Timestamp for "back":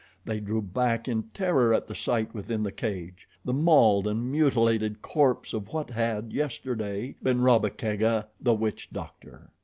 0.63-1.07